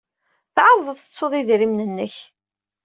[0.55, 2.15] Tɛawdeḍ tettuḍ idrimen-nnek.